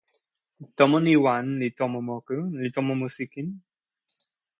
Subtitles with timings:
[0.77, 3.47] tomo ni wan li tomo moku, li tomo musi kin.